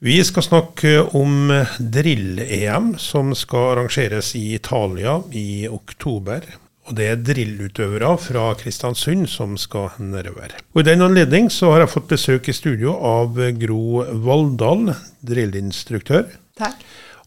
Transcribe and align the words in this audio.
Vi 0.00 0.24
skal 0.24 0.42
snakke 0.42 1.00
om 1.18 1.48
drill-EM, 1.78 2.92
som 3.02 3.32
skal 3.34 3.72
arrangeres 3.72 4.36
i 4.38 4.52
Italia 4.54 5.16
i 5.34 5.66
oktober. 5.66 6.44
Og 6.86 6.94
det 6.94 7.08
er 7.10 7.24
drillutøvere 7.26 8.12
fra 8.22 8.44
Kristiansund 8.60 9.26
som 9.26 9.56
skal 9.58 9.90
nedover. 9.98 10.54
Og 10.70 10.84
I 10.84 10.86
den 10.92 11.02
anledning 11.02 11.50
så 11.50 11.72
har 11.72 11.82
jeg 11.82 11.92
fått 11.96 12.14
besøk 12.14 12.46
i 12.46 12.54
studio 12.54 12.94
av 12.94 13.42
Gro 13.58 14.04
Valldal, 14.22 14.94
drillinstruktør. 15.26 16.30
Takk. 16.62 16.78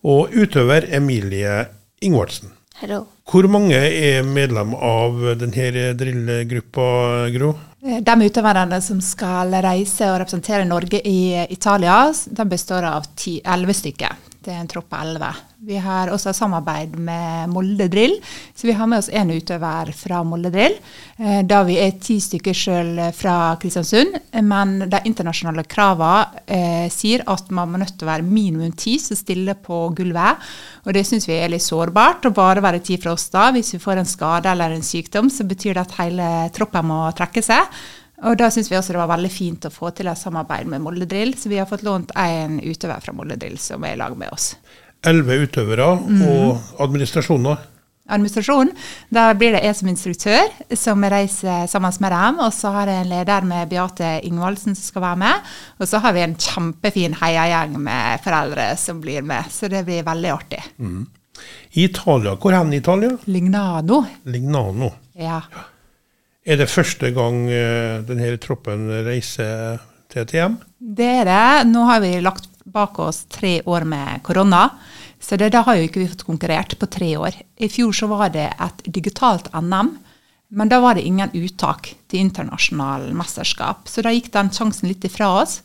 Og 0.07 0.31
utøver 0.31 0.87
Emilie 0.95 1.65
Ingvardsen. 1.99 2.55
Hello. 2.81 3.03
Hvor 3.29 3.45
mange 3.45 3.77
er 3.77 4.23
medlem 4.25 4.71
av 4.73 5.19
denne 5.37 5.91
drillgruppa, 5.99 6.85
Gro? 7.29 7.51
De 7.77 8.15
utøverne 8.25 8.79
som 8.81 8.97
skal 9.05 9.53
reise 9.61 10.07
og 10.09 10.17
representere 10.23 10.65
Norge 10.65 10.97
i 11.05 11.45
Italia, 11.53 11.99
de 12.09 12.45
består 12.49 12.89
av 12.89 13.05
elleve 13.21 13.77
stykker. 13.77 14.30
Det 14.41 14.49
er 14.49 14.63
en 14.63 14.69
tropp 14.69 14.87
på 14.89 14.97
elleve. 14.97 15.27
Vi 15.61 15.75
har 15.77 16.09
også 16.09 16.31
samarbeid 16.33 16.95
med 16.97 17.51
Molde 17.53 17.85
Drill, 17.93 18.15
så 18.57 18.65
vi 18.65 18.73
har 18.73 18.87
med 18.89 19.03
oss 19.03 19.11
én 19.13 19.29
utøver 19.29 19.91
fra 19.93 20.23
Molde 20.25 20.49
Drill. 20.49 20.79
Eh, 21.21 21.43
da 21.45 21.59
vi 21.67 21.75
er 21.77 21.99
ti 22.01 22.15
stykker 22.17 22.57
sjøl 22.57 22.89
fra 23.13 23.35
Kristiansund. 23.61 24.17
Men 24.41 24.87
de 24.89 25.03
internasjonale 25.05 25.67
kravene 25.69 26.41
eh, 26.49 26.87
sier 26.89 27.21
at 27.29 27.53
man 27.53 27.69
må 27.69 27.83
nødt 27.83 27.93
til 27.99 28.07
å 28.07 28.11
være 28.15 28.25
minimum 28.25 28.73
ti 28.73 28.95
som 29.03 29.19
stiller 29.19 29.61
på 29.61 29.83
gulvet. 30.01 30.41
Og 30.87 30.97
det 30.97 31.05
syns 31.05 31.29
vi 31.29 31.37
er 31.37 31.53
litt 31.53 31.67
sårbart 31.67 32.25
å 32.25 32.33
bare 32.33 32.65
være 32.65 32.81
ti 32.81 32.97
fra 32.97 33.13
oss 33.13 33.29
da. 33.29 33.51
Hvis 33.53 33.75
vi 33.75 33.83
får 33.85 34.01
en 34.01 34.09
skade 34.09 34.49
eller 34.49 34.73
en 34.73 34.85
sykdom, 34.85 35.29
så 35.29 35.45
betyr 35.45 35.77
det 35.77 35.85
at 35.85 35.97
hele 36.01 36.31
troppen 36.57 36.89
må 36.89 37.03
trekke 37.13 37.45
seg. 37.45 37.69
Og 38.27 38.37
da 38.37 38.51
syns 38.53 38.69
vi 38.69 38.77
også 38.77 38.93
det 38.93 39.01
var 39.01 39.09
veldig 39.15 39.31
fint 39.33 39.65
å 39.65 39.73
få 39.73 39.89
til 39.97 40.11
et 40.11 40.19
samarbeid 40.19 40.69
med 40.69 40.83
Molde 40.83 41.07
Drill, 41.09 41.33
så 41.37 41.49
vi 41.49 41.57
har 41.57 41.69
fått 41.69 41.85
lånt 41.87 42.13
en 42.19 42.59
utøver 42.61 43.01
fra 43.01 43.15
Molde 43.17 43.39
Drill 43.41 43.57
som 43.61 43.83
er 43.87 43.95
i 43.95 44.01
lag 44.01 44.13
med 44.17 44.29
oss 44.35 44.53
elleve 45.07 45.45
utøvere 45.45 45.91
mm. 45.97 46.23
og 46.29 46.81
administrasjoner. 46.83 47.67
Administrasjonen. 48.11 48.73
Da 49.13 49.29
blir 49.37 49.55
det 49.55 49.61
jeg 49.63 49.77
som 49.77 49.89
instruktør 49.91 50.75
som 50.77 51.05
reiser 51.13 51.67
sammen 51.71 51.95
med 52.03 52.13
dem. 52.13 52.41
Og 52.43 52.51
så 52.55 52.73
har 52.75 52.91
jeg 52.91 53.05
en 53.05 53.11
leder 53.13 53.47
med 53.47 53.71
Beate 53.71 54.17
Ingvaldsen 54.27 54.75
som 54.75 54.83
skal 54.83 55.05
være 55.05 55.21
med. 55.23 55.49
Og 55.79 55.87
så 55.87 56.01
har 56.03 56.15
vi 56.17 56.25
en 56.25 56.35
kjempefin 56.35 57.15
heiagjeng 57.21 57.77
med 57.79 58.23
foreldre 58.25 58.71
som 58.81 58.99
blir 59.03 59.23
med. 59.25 59.47
Så 59.53 59.71
det 59.71 59.85
blir 59.87 60.05
veldig 60.07 60.33
artig. 60.33 60.63
Mm. 60.81 61.05
I 61.71 61.85
Italia, 61.87 62.35
hvor 62.35 62.53
hen 62.53 62.73
i 62.75 62.81
Italia? 62.81 63.15
Lignano. 63.31 64.03
Lignano. 64.29 64.91
Ja. 65.17 65.39
Er 66.41 66.57
det 66.57 66.71
første 66.73 67.11
gang 67.13 67.43
uh, 67.49 68.01
denne 68.07 68.33
troppen 68.41 68.87
reiser 69.05 69.81
til 70.09 70.23
et 70.23 70.33
hjem? 70.35 70.57
Det 70.81 71.11
er 71.21 71.27
det. 71.29 71.69
Nå 71.69 71.85
har 71.85 72.01
vi 72.01 72.15
lagt 72.23 72.49
bak 72.65 72.99
oss 72.99 73.25
tre 73.29 73.59
år 73.65 73.85
med 73.85 74.21
korona. 74.25 74.69
Så 75.21 75.37
det, 75.37 75.51
da 75.53 75.61
har 75.65 75.77
jo 75.77 75.85
ikke 75.85 76.01
vi 76.01 76.09
fått 76.09 76.25
konkurrert 76.25 76.73
på 76.79 76.89
tre 76.89 77.13
år. 77.17 77.35
I 77.61 77.69
fjor 77.69 77.93
så 77.93 78.09
var 78.09 78.33
det 78.33 78.47
et 78.49 78.85
digitalt 78.89 79.51
NM, 79.53 79.93
men 80.57 80.71
da 80.71 80.81
var 80.83 80.97
det 80.97 81.05
ingen 81.07 81.29
uttak 81.37 81.91
til 82.09 82.25
internasjonal 82.25 83.11
mesterskap. 83.15 83.85
Så 83.87 84.01
da 84.03 84.11
gikk 84.13 84.31
den 84.33 84.49
sjansen 84.51 84.89
litt 84.89 85.05
ifra 85.07 85.29
oss. 85.43 85.59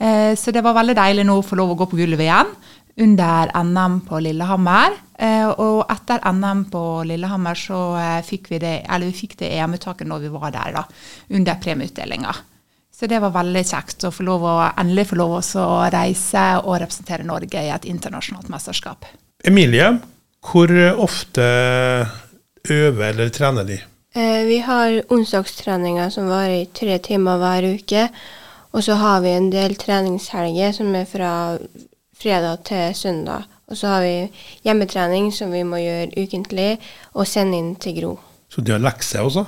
Eh, 0.00 0.32
så 0.38 0.54
det 0.54 0.64
var 0.64 0.78
veldig 0.80 0.96
deilig 0.98 1.26
nå 1.28 1.38
å 1.38 1.44
få 1.46 1.60
lov 1.60 1.74
å 1.74 1.78
gå 1.82 1.90
på 1.92 2.00
gulvet 2.00 2.24
igjen 2.24 2.56
under 3.04 3.52
NM 3.62 4.00
på 4.08 4.18
Lillehammer. 4.24 4.96
Eh, 5.22 5.48
og 5.48 5.84
etter 5.92 6.22
NM 6.34 6.64
på 6.72 6.84
Lillehammer 7.06 7.58
så 7.58 7.80
eh, 8.00 8.22
fikk 8.26 8.50
vi 8.50 8.62
det, 8.62 8.78
eller 8.88 9.10
vi 9.12 9.20
fikk 9.22 9.36
det 9.42 9.52
EM-uttaket 9.58 10.08
når 10.10 10.24
vi 10.24 10.32
var 10.34 10.50
der, 10.54 10.78
da, 10.80 10.86
under 11.30 11.60
premieutdelinga. 11.62 12.34
Så 12.92 13.08
det 13.10 13.20
var 13.22 13.34
veldig 13.34 13.62
kjekt 13.66 14.04
å 14.06 14.12
få 14.14 14.26
lov 14.26 14.44
å, 14.46 14.56
endelig 14.78 15.08
få 15.10 15.20
lov 15.20 15.36
å 15.38 15.68
reise 15.94 16.42
og 16.62 16.80
representere 16.82 17.26
Norge 17.26 17.62
i 17.62 17.70
et 17.74 17.86
internasjonalt 17.90 18.50
mesterskap. 18.52 19.06
Emilie, 19.46 19.94
hvor 20.42 20.70
ofte 21.02 21.46
øver 22.68 23.08
eller 23.08 23.32
trener 23.34 23.66
de? 23.66 23.78
Eh, 24.14 24.44
vi 24.44 24.58
har 24.58 25.00
onsdagstreninger 25.08 26.10
som 26.10 26.28
varer 26.28 26.62
i 26.62 26.70
tre 26.74 26.98
timer 26.98 27.40
hver 27.40 27.70
uke. 27.78 28.08
Og 28.72 28.84
så 28.84 28.96
har 29.00 29.22
vi 29.24 29.32
en 29.36 29.50
del 29.52 29.74
treningshelger 29.76 30.72
som 30.76 30.94
er 30.96 31.08
fra 31.08 31.32
fredag 32.16 32.64
til 32.68 32.94
søndag. 32.96 33.48
Og 33.70 33.78
så 33.78 33.88
har 33.94 34.02
vi 34.04 34.14
hjemmetrening 34.66 35.30
som 35.34 35.52
vi 35.54 35.62
må 35.66 35.80
gjøre 35.80 36.12
ukentlig, 36.18 36.76
og 37.14 37.28
sende 37.28 37.58
inn 37.60 37.74
til 37.80 37.96
Gro. 38.00 38.12
Så 38.52 38.60
de 38.64 38.74
har 38.74 38.82
lekser 38.82 39.24
også? 39.24 39.46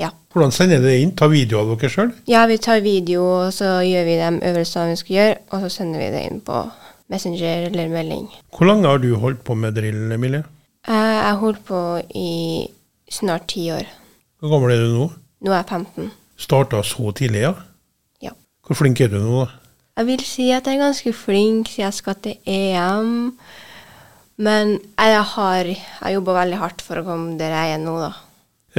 Ja. 0.00 0.08
Hvordan 0.32 0.52
sender 0.54 0.80
dere 0.82 1.02
inn? 1.02 1.12
Ta 1.16 1.28
video 1.30 1.60
av 1.60 1.74
dere 1.74 1.90
sjøl? 1.92 2.12
Ja, 2.30 2.46
vi 2.48 2.56
tar 2.62 2.80
video, 2.84 3.26
og 3.44 3.52
så 3.54 3.78
gjør 3.84 4.06
vi 4.08 4.16
de 4.18 4.30
øvelsene 4.50 4.94
vi 4.94 5.00
skal 5.02 5.16
gjøre, 5.18 5.36
og 5.50 5.64
så 5.64 5.72
sender 5.76 6.02
vi 6.02 6.08
det 6.14 6.22
inn 6.30 6.40
på 6.46 6.62
Messenger 7.10 7.68
eller 7.68 7.90
melding. 7.90 8.28
Hvor 8.54 8.70
lenge 8.70 8.88
har 8.88 9.00
du 9.02 9.10
holdt 9.18 9.42
på 9.44 9.56
med 9.58 9.76
drill, 9.76 10.12
Emilie? 10.14 10.44
Eh, 10.88 10.94
jeg 10.94 11.24
har 11.26 11.40
holdt 11.42 11.64
på 11.68 11.80
i 12.16 12.30
snart 13.10 13.48
ti 13.50 13.66
år. 13.74 13.88
Hvor 14.40 14.54
gammel 14.54 14.72
er 14.72 14.84
du 14.86 14.94
nå? 14.94 15.08
Nå 15.44 15.52
er 15.52 15.60
jeg 15.60 15.68
15. 15.68 16.10
Starta 16.40 16.80
så 16.86 17.12
tidlig, 17.16 17.42
ja? 17.44 17.52
Ja. 18.24 18.32
Hvor 18.66 18.78
flink 18.78 19.00
er 19.04 19.10
du 19.12 19.18
nå, 19.20 19.42
da? 19.44 19.59
Jeg 20.00 20.06
vil 20.08 20.22
si 20.24 20.46
at 20.56 20.64
jeg 20.64 20.78
er 20.78 20.86
ganske 20.86 21.10
flink 21.12 21.68
siden 21.68 21.84
jeg 21.84 21.92
skal 21.98 22.14
til 22.24 22.38
EM. 22.48 23.10
Men 24.40 24.78
jeg 24.96 25.24
har 25.34 25.68
jeg 25.68 26.14
jobba 26.14 26.38
veldig 26.38 26.60
hardt 26.62 26.80
for 26.80 27.02
å 27.02 27.04
komme 27.04 27.36
der 27.36 27.52
jeg 27.52 27.74
er 27.74 27.82
nå, 27.82 27.98
da. 28.00 28.14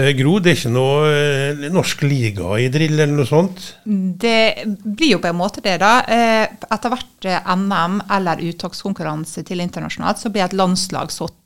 Eh, 0.01 0.09
Gro, 0.17 0.39
det 0.41 0.49
er 0.49 0.57
ikke 0.57 0.73
noe 0.73 1.11
eh, 1.13 1.69
norsk 1.69 2.01
liga 2.07 2.55
i 2.57 2.71
drill 2.73 2.95
eller 2.95 3.13
noe 3.13 3.29
sånt? 3.29 3.61
Det 3.85 4.65
blir 4.65 5.13
jo 5.13 5.21
på 5.21 5.29
en 5.29 5.37
måte 5.37 5.61
det, 5.61 5.77
da. 5.83 5.93
Eh, 6.09 6.57
etter 6.73 6.95
hvert 6.95 7.29
NM 7.53 8.01
eller 8.17 8.41
uttakskonkurranse 8.49 9.45
til 9.45 9.61
internasjonalt, 9.61 10.23
så 10.23 10.33
blir 10.33 10.47
et 10.47 10.57
landslag 10.57 11.13
satt. 11.13 11.37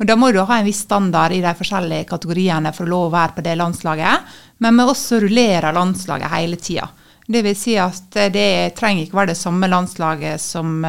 Og 0.00 0.06
Da 0.10 0.18
må 0.18 0.32
du 0.34 0.42
ha 0.42 0.58
en 0.58 0.66
viss 0.66 0.82
standard 0.88 1.36
i 1.36 1.44
de 1.44 1.54
forskjellige 1.54 2.10
kategoriene 2.10 2.74
for 2.74 2.88
å 2.88 2.96
lov 2.96 3.10
å 3.12 3.18
være 3.20 3.38
på 3.38 3.46
det 3.46 3.58
landslaget. 3.62 4.38
Men 4.58 4.74
vi 4.74 4.90
også 4.90 5.22
rullerer 5.22 5.76
landslaget 5.76 6.34
hele 6.34 6.58
tida. 6.58 6.90
Det 7.28 7.42
vil 7.44 7.56
si 7.58 7.74
at 7.76 8.16
det 8.32 8.72
trenger 8.78 9.04
ikke 9.04 9.18
være 9.18 9.34
det 9.34 9.36
samme 9.36 9.68
landslaget 9.68 10.40
som 10.40 10.80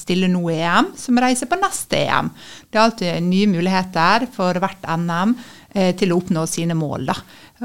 stiller 0.00 0.30
nå 0.32 0.40
i 0.48 0.62
EM, 0.64 0.94
som 0.96 1.20
reiser 1.20 1.50
på 1.50 1.58
neste 1.60 2.00
EM. 2.06 2.30
Det 2.64 2.78
er 2.78 2.84
alltid 2.86 3.26
nye 3.26 3.50
muligheter 3.52 4.24
for 4.32 4.56
hvert 4.62 4.88
NM. 4.96 5.36
Eh, 5.78 5.90
til 6.00 6.14
å 6.14 6.16
oppnå 6.16 6.46
sine 6.48 6.72
mål. 6.72 7.10
Da. 7.10 7.14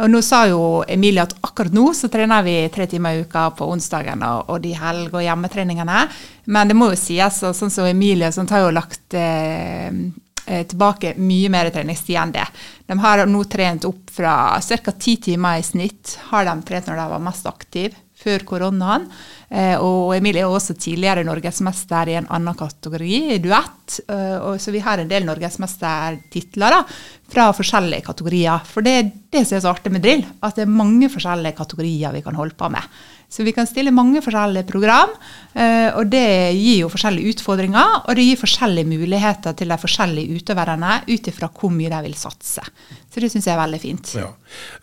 Og 0.03 0.09
nå 0.11 0.19
sa 0.25 0.41
jo 0.49 0.81
Emilie 0.91 1.23
at 1.23 1.37
akkurat 1.39 1.71
nå 1.71 1.85
så 1.95 2.09
trener 2.11 2.43
vi 2.43 2.57
tre 2.73 2.83
timer 2.91 3.15
i 3.15 3.21
uka 3.23 3.45
på 3.55 3.69
onsdagene 3.71 4.31
og, 4.43 4.57
de 4.59 4.73
helg- 4.75 5.15
og 5.15 5.23
hjemmetreningene. 5.23 6.01
Men 6.51 6.67
det 6.67 6.75
må 6.75 6.89
jo 6.91 6.99
sies, 6.99 7.39
sånn 7.39 7.71
som 7.71 7.87
Emilie 7.87 8.33
som 8.35 8.49
har 8.51 8.65
jo 8.65 8.73
lagt 8.75 9.15
eh, 9.15 9.87
eh, 9.87 10.01
tilbake 10.45 11.13
mye 11.17 11.49
mer 11.53 11.69
treningstid 11.71 12.17
enn 12.19 12.33
det. 12.35 12.45
De 12.89 12.97
har 12.99 13.23
nå 13.29 13.43
trent 13.47 13.85
opp 13.87 14.11
fra 14.11 14.33
ca. 14.59 14.91
ti 14.91 15.15
timer 15.29 15.61
i 15.61 15.63
snitt, 15.63 16.17
har 16.31 16.45
de 16.49 16.57
trent 16.67 16.89
når 16.89 16.99
de 16.99 17.05
var 17.13 17.23
mest 17.23 17.47
aktive 17.47 18.03
før 18.23 18.45
koronaen. 18.47 19.07
Eh, 19.49 19.75
og 19.81 20.13
Emilie 20.15 20.43
er 20.45 20.51
også 20.51 20.75
tidligere 20.79 21.25
norgesmester 21.27 22.11
i 22.11 22.17
en 22.19 22.29
annen 22.33 22.57
kategori, 22.57 23.15
i 23.35 23.39
duett. 23.43 23.99
Eh, 24.07 24.47
så 24.57 24.73
vi 24.73 24.83
har 24.83 25.01
en 25.01 25.09
del 25.09 25.27
norgesmestertitler 25.27 26.79
fra 27.33 27.49
forskjellige 27.55 28.05
kategorier. 28.07 28.63
For 28.69 28.85
det 28.85 28.93
er 28.99 29.09
det 29.33 29.45
som 29.47 29.57
er 29.57 29.65
så 29.65 29.73
artig 29.73 29.93
med 29.93 30.05
drill, 30.05 30.23
at 30.41 30.59
det 30.59 30.65
er 30.65 30.77
mange 30.79 31.09
forskjellige 31.11 31.57
kategorier 31.59 32.15
vi 32.15 32.23
kan 32.25 32.39
holde 32.39 32.57
på 32.59 32.71
med. 32.73 33.03
Så 33.33 33.41
vi 33.43 33.51
kan 33.55 33.65
stille 33.65 33.89
mange 33.89 34.21
forskjellige 34.21 34.67
program, 34.69 35.09
eh, 35.57 35.89
og 35.97 36.05
det 36.11 36.53
gir 36.53 36.83
jo 36.83 36.89
forskjellige 36.93 37.33
utfordringer. 37.33 38.03
Og 38.05 38.17
det 38.19 38.27
gir 38.27 38.37
forskjellige 38.37 38.89
muligheter 38.91 39.55
til 39.57 39.73
de 39.73 39.77
forskjellige 39.81 40.37
utøverne 40.37 40.99
ut 41.09 41.29
ifra 41.31 41.49
hvor 41.49 41.73
mye 41.73 41.89
de 41.89 42.01
vil 42.05 42.17
satse. 42.19 42.61
Så 43.09 43.23
det 43.23 43.31
syns 43.33 43.49
jeg 43.49 43.55
er 43.55 43.63
veldig 43.63 43.81
fint. 43.81 44.13
Ja. 44.19 44.29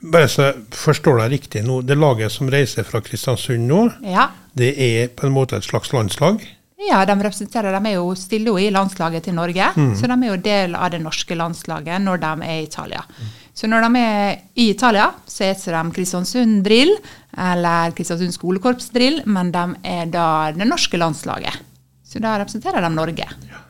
Bare 0.02 0.30
så 0.30 0.48
jeg 0.48 0.64
forstår 0.74 1.22
deg 1.22 1.36
riktig 1.36 1.62
nå, 1.66 1.78
det 1.86 1.98
laget 1.98 2.34
som 2.34 2.50
reiser 2.50 2.86
fra 2.88 3.02
Kristiansund 3.06 3.70
nå, 3.70 3.84
ja. 4.02 4.32
det 4.58 4.72
er 4.82 5.12
på 5.14 5.28
en 5.28 5.36
måte 5.36 5.58
et 5.58 5.66
slags 5.66 5.94
landslag? 5.94 6.42
Ja, 6.80 7.02
de 7.04 7.14
representerer, 7.20 7.74
de 7.76 7.90
er 7.90 7.98
jo 7.98 8.14
stiller 8.16 8.54
jo 8.54 8.58
i 8.58 8.70
landslaget 8.72 9.26
til 9.28 9.36
Norge. 9.36 9.66
Mm. 9.76 9.92
Så 9.98 10.08
de 10.08 10.16
er 10.16 10.30
jo 10.30 10.40
del 10.42 10.74
av 10.78 10.90
det 10.94 11.02
norske 11.04 11.36
landslaget 11.36 12.00
når 12.02 12.22
de 12.22 12.30
er 12.46 12.54
i 12.56 12.64
Italia. 12.64 13.02
Mm. 13.04 13.30
Så 13.54 13.68
når 13.68 13.86
de 13.86 14.00
er 14.00 14.36
i 14.54 14.70
Italia, 14.70 15.10
så 15.26 15.48
heter 15.50 15.76
de 15.76 15.94
Kristiansund 15.96 16.62
Drill 16.64 16.94
eller 17.36 17.96
Kristiansund 17.96 18.34
Skolekorps 18.34 18.90
Drill, 18.94 19.22
men 19.26 19.50
de 19.54 19.64
er 19.86 20.06
da 20.12 20.28
det 20.56 20.68
norske 20.68 21.00
landslaget. 21.00 21.66
Så 22.06 22.22
da 22.22 22.38
representerer 22.40 22.82
de 22.82 22.94
Norge. 22.94 23.26
Ja. 23.50 23.66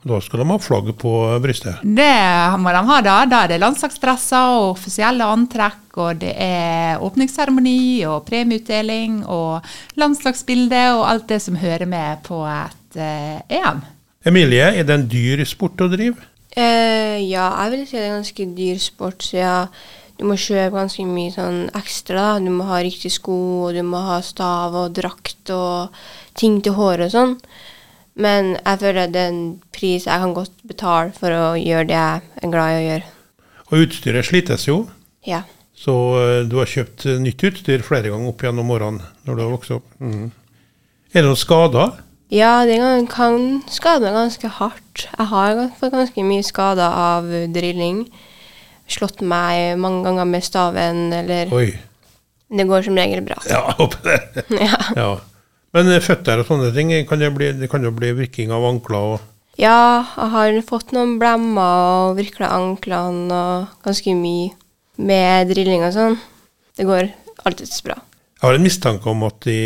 Da 0.00 0.16
skal 0.24 0.40
de 0.40 0.46
ha 0.48 0.56
flagget 0.58 0.96
på 0.96 1.12
brystet? 1.44 1.82
Det 1.84 2.12
må 2.62 2.72
de 2.72 2.80
ha, 2.88 3.00
da. 3.04 3.16
Da 3.28 3.42
er 3.44 3.50
det 3.52 3.58
landslagsdresser 3.60 4.54
og 4.54 4.70
offisielle 4.70 5.26
antrekk, 5.28 5.82
og 6.00 6.22
det 6.22 6.32
er 6.40 7.02
åpningsseremoni 7.04 8.06
og 8.08 8.24
premieutdeling 8.28 9.20
og 9.28 9.66
landslagsbilde 10.00 10.86
og 10.94 11.04
alt 11.10 11.28
det 11.28 11.42
som 11.44 11.58
hører 11.60 11.84
med 11.90 12.24
på 12.24 12.40
et 12.48 12.96
eh, 12.96 13.60
EM. 13.60 13.84
Emilie, 14.24 14.70
er 14.80 14.88
det 14.88 14.96
en 14.96 15.08
dyr 15.10 15.44
sport 15.48 15.84
å 15.84 15.90
drive? 15.92 16.29
Uh, 16.56 17.16
ja, 17.22 17.46
jeg 17.62 17.70
vil 17.76 17.82
si 17.86 17.96
det 17.96 18.06
er 18.08 18.16
ganske 18.16 18.46
dyr 18.56 18.78
sport, 18.82 19.22
siden 19.22 19.68
du 20.20 20.26
må 20.28 20.34
kjøpe 20.36 20.74
ganske 20.76 21.04
mye 21.08 21.32
sånn 21.32 21.60
ekstra. 21.78 22.34
da. 22.34 22.40
Du 22.44 22.50
må 22.52 22.66
ha 22.68 22.80
riktig 22.84 23.12
sko, 23.14 23.36
og 23.68 23.76
du 23.76 23.80
må 23.86 24.02
ha 24.04 24.18
stav 24.24 24.74
og 24.76 24.92
drakt 24.98 25.48
og 25.54 25.94
ting 26.36 26.58
til 26.64 26.74
håret 26.76 27.06
og 27.06 27.14
sånn. 27.14 27.36
Men 28.20 28.50
jeg 28.58 28.80
føler 28.82 29.08
det 29.08 29.22
er 29.22 29.30
en 29.32 29.44
pris 29.72 30.04
jeg 30.04 30.20
kan 30.20 30.34
godt 30.36 30.52
betale 30.68 31.14
for 31.16 31.32
å 31.32 31.46
gjøre 31.56 31.86
det 31.88 31.96
jeg 31.96 32.20
er 32.42 32.52
glad 32.52 32.74
i 32.74 32.80
å 32.82 32.84
gjøre. 32.88 33.08
Og 33.70 33.86
utstyret 33.86 34.26
slites 34.28 34.66
jo, 34.66 34.80
Ja. 35.24 35.44
så 35.78 35.94
eh, 36.18 36.42
du 36.50 36.58
har 36.58 36.66
kjøpt 36.68 37.06
eh, 37.06 37.20
nytt 37.22 37.44
utstyr 37.46 37.84
flere 37.86 38.10
ganger 38.10 38.28
opp 38.34 38.42
gjennom 38.44 38.70
årene 38.74 39.06
når 39.24 39.36
du 39.38 39.42
har 39.46 39.52
vokst 39.54 39.70
opp. 39.78 39.86
Mm. 40.02 40.32
Er 41.14 41.22
det 41.22 41.28
noen 41.30 41.38
skader? 41.40 41.96
Ja, 42.30 42.64
det 42.66 42.76
kan, 42.78 43.06
kan 43.10 43.46
skade 43.70 44.06
meg 44.06 44.14
ganske 44.14 44.50
hardt. 44.60 45.06
Jeg 45.10 45.26
har 45.32 45.62
fått 45.80 45.94
ganske 45.96 46.24
mye 46.26 46.44
skader 46.46 46.94
av 46.94 47.26
drilling. 47.54 48.04
Slått 48.90 49.22
meg 49.22 49.78
mange 49.82 50.04
ganger 50.06 50.28
med 50.30 50.46
staven, 50.46 51.08
eller 51.14 51.50
Oi. 51.54 51.68
Det 52.50 52.66
går 52.66 52.82
som 52.82 52.96
regel 52.98 53.22
bra. 53.22 53.36
Ja, 53.50 53.74
håper 53.78 54.06
det. 54.06 54.44
Ja. 54.62 54.78
Ja. 54.96 55.10
Men 55.74 55.90
eh, 55.90 56.02
føtter 56.02 56.42
og 56.42 56.48
sånne 56.48 56.72
ting, 56.74 56.90
kan 57.06 57.20
det, 57.22 57.30
bli, 57.36 57.52
det 57.54 57.68
kan 57.70 57.84
jo 57.86 57.92
bli 57.94 58.10
virking 58.18 58.50
av 58.54 58.66
ankler 58.66 59.14
og 59.14 59.28
Ja, 59.60 60.02
jeg 60.16 60.30
har 60.32 60.56
fått 60.66 60.94
noen 60.96 61.18
blemmer 61.20 62.08
og 62.10 62.18
virkla 62.18 62.48
anklene 62.56 63.34
og 63.36 63.84
ganske 63.86 64.14
mye 64.18 64.50
med 64.98 65.50
drilling 65.52 65.84
og 65.86 65.94
sånn. 65.94 66.16
Det 66.78 66.86
går 66.88 67.10
alltids 67.46 67.82
bra. 67.86 67.98
Jeg 68.40 68.48
har 68.48 68.56
en 68.56 68.62
mistanke 68.64 69.10
om 69.10 69.20
at 69.26 69.36
de 69.44 69.56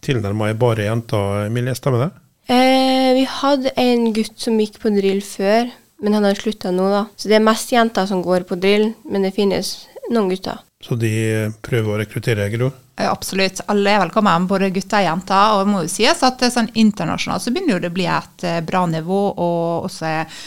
tilnærma 0.00 0.46
er 0.48 0.54
bare 0.56 0.86
jenter, 0.86 1.42
Emilie. 1.44 1.74
Stemmer 1.76 2.06
det? 2.06 2.08
Eh, 2.48 3.10
vi 3.12 3.26
hadde 3.28 3.74
en 3.76 4.06
gutt 4.16 4.40
som 4.40 4.56
gikk 4.56 4.78
på 4.80 4.88
drill 4.94 5.20
før, 5.20 5.68
men 6.00 6.16
han 6.16 6.24
har 6.24 6.40
slutta 6.40 6.72
nå, 6.72 6.86
da. 6.88 7.02
Så 7.20 7.28
det 7.28 7.36
er 7.36 7.44
mest 7.44 7.68
jenter 7.74 8.08
som 8.08 8.22
går 8.24 8.46
på 8.48 8.56
drill, 8.56 8.94
men 9.04 9.28
det 9.28 9.34
finnes 9.36 9.74
noen 10.08 10.32
gutter. 10.32 10.62
Så 10.80 10.96
de 10.96 11.12
prøver 11.60 11.92
å 11.92 12.00
rekruttere, 12.00 12.48
Gro? 12.54 12.70
Ja, 12.72 12.87
Absolutt. 12.98 13.60
Alle 13.70 13.92
er 13.94 14.00
velkommen, 14.02 14.48
både 14.50 14.72
gutter 14.74 14.98
og 14.98 15.04
jenter. 15.06 15.52
Og 15.54 15.68
må 15.70 15.82
jo 15.84 15.90
sies 15.92 16.22
at 16.26 16.42
sånn 16.50 16.70
internasjonalt 16.74 17.44
så 17.44 17.52
begynner 17.54 17.76
jo 17.76 17.82
det 17.84 17.92
å 17.92 17.94
bli 17.94 18.08
et 18.10 18.46
eh, 18.48 18.58
bra 18.66 18.80
nivå, 18.90 19.20
og 19.38 19.86
også 19.86 20.08
er 20.08 20.40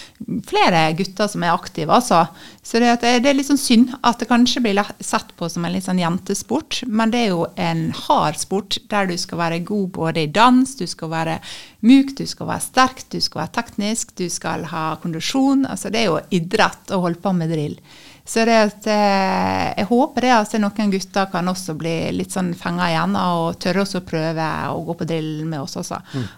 flere 0.49 0.81
gutter 0.99 1.31
som 1.31 1.45
er 1.47 1.53
aktive, 1.53 1.95
altså. 1.95 2.25
Så 2.61 2.81
det, 2.83 2.91
det 3.01 3.13
det 3.23 3.31
er 3.31 3.37
litt 3.39 3.47
sånn 3.47 3.61
synd 3.61 3.95
at 4.03 4.19
det 4.19 4.27
kanskje 4.29 4.65
blir 4.65 4.83
sett 4.99 5.31
på 5.39 5.47
som 5.49 5.63
en 5.65 5.73
litt 5.73 5.87
sånn 5.87 6.01
jentesport, 6.01 6.81
men 6.91 7.13
det 7.13 7.23
er 7.23 7.31
jo 7.31 7.47
en 7.55 7.87
hard 8.03 8.37
sport 8.41 8.77
der 8.91 9.07
du 9.07 9.15
skal 9.17 9.39
være 9.45 9.63
god 9.71 9.87
både 9.95 10.27
i 10.27 10.31
dans, 10.35 10.75
du 10.75 10.85
skal 10.89 11.13
være 11.15 11.39
myk, 11.87 12.17
du 12.19 12.27
skal 12.27 12.51
være 12.51 12.67
sterk, 12.67 13.03
du 13.15 13.19
skal 13.23 13.45
være 13.45 13.55
teknisk, 13.61 14.15
du 14.19 14.27
skal 14.29 14.67
ha 14.75 14.85
kondisjon. 15.01 15.63
Altså 15.71 15.89
det 15.89 16.03
er 16.03 16.11
jo 16.11 16.21
idrett 16.35 16.91
å 16.91 17.01
holde 17.07 17.23
på 17.23 17.33
med 17.37 17.55
drill. 17.55 17.79
Så 18.25 18.43
det 18.45 18.53
at, 18.55 18.85
eh, 18.87 19.73
jeg 19.81 19.87
håper 19.89 20.21
det 20.21 20.31
at 20.35 20.53
noen 20.61 20.91
gutter 20.93 21.25
kan 21.31 21.47
også 21.51 21.73
bli 21.75 21.93
litt 22.13 22.31
sånn 22.31 22.51
fenga 22.55 22.87
igjen 22.91 23.15
og 23.17 23.57
tørre 23.59 23.81
også 23.81 24.01
å 24.03 24.05
prøve 24.07 24.45
å 24.71 24.83
gå 24.85 24.95
på 24.99 25.07
drill 25.09 25.45
med 25.49 25.59
oss 25.63 25.75
også. 25.81 25.97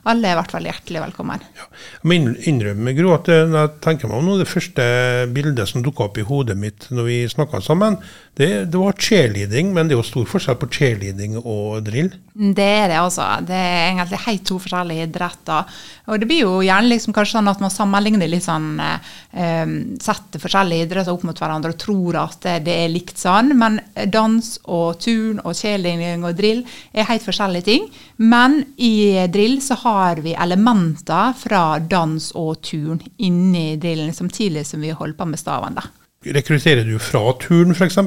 Alle 0.10 0.30
er 0.32 0.38
i 0.38 0.40
hvert 0.40 0.54
fall 0.56 0.64
hjertelig 0.70 1.02
velkommen. 1.04 1.44
Ja. 1.60 1.68
Jeg 2.00 2.08
må 2.10 2.16
inn- 2.18 2.40
innrømme, 2.50 2.96
Gro, 2.98 3.14
at 3.18 3.26
det, 3.30 3.40
når 3.52 3.68
jeg 3.68 3.82
tenker 3.84 4.08
meg 4.10 4.18
om 4.22 4.30
nå, 4.32 4.38
det 4.40 4.48
første 4.50 4.88
bildet 5.36 5.68
som 5.70 5.84
dukka 5.84 6.08
opp 6.08 6.18
i 6.18 6.26
hodet 6.28 6.56
mitt 6.58 6.88
når 6.90 7.10
vi 7.10 7.18
snakka 7.28 7.62
sammen, 7.62 8.00
det, 8.40 8.72
det 8.74 8.80
var 8.80 8.96
cheerleading, 8.98 9.74
men 9.76 9.88
det 9.88 9.94
er 9.94 10.00
jo 10.00 10.08
stor 10.08 10.26
forskjell 10.26 10.58
på 10.58 10.72
cheerleading 10.74 11.36
og 11.44 11.84
drill. 11.86 12.10
Det 12.34 12.66
er 12.66 12.88
det, 12.90 12.98
altså. 12.98 13.28
Det 13.46 13.54
er 13.54 13.92
egentlig 13.92 14.24
helt 14.26 14.46
to 14.50 14.58
forskjellige 14.64 15.06
idretter. 15.12 15.68
Og 16.10 16.18
det 16.20 16.28
blir 16.32 16.42
jo 16.48 16.56
gjerne 16.66 16.90
liksom 16.90 17.14
kanskje 17.14 17.38
sånn 17.38 17.52
at 17.52 17.62
man 17.62 17.70
sammenligner 17.74 18.32
litt 18.32 18.48
sånn 18.48 18.72
eh, 18.82 19.68
Setter 20.04 20.42
forskjellige 20.42 20.88
idretter 20.88 21.14
opp 21.14 21.24
mot 21.28 21.38
hverandre 21.38 21.73
og 21.74 21.80
tror 21.82 22.20
at 22.22 22.46
det, 22.66 22.74
er 22.74 22.94
likt 22.94 23.20
sånn. 23.20 23.52
Men 23.60 23.80
dans 24.14 24.54
og 24.64 25.02
turn 25.04 25.42
og 25.44 25.58
cheerleading 25.58 26.24
og 26.28 26.38
drill 26.38 26.62
er 26.94 27.10
helt 27.10 27.26
forskjellige 27.26 27.68
ting. 27.68 27.90
Men 28.22 28.62
i 28.78 29.26
drill 29.34 29.60
så 29.66 29.80
har 29.84 30.24
vi 30.24 30.38
elementer 30.38 31.34
fra 31.40 31.66
dans 31.80 32.30
og 32.40 32.62
turn 32.66 33.02
inni 33.18 33.74
drillen, 33.82 34.14
samtidig 34.14 34.66
som 34.70 34.86
vi 34.86 34.94
holder 34.94 35.20
på 35.20 35.30
med 35.34 35.42
stavene. 35.42 35.84
Rekrutterer 36.24 36.88
du 36.88 36.96
fra 37.04 37.26
turn, 37.42 37.76
f.eks.? 37.76 38.00